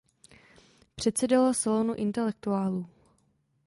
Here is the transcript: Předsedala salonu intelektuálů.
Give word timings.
Předsedala 0.95 1.53
salonu 1.53 1.93
intelektuálů. 1.95 2.85